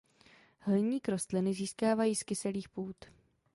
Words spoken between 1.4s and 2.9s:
získávají z kyselých